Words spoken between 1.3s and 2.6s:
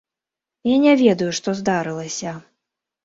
што здарылася.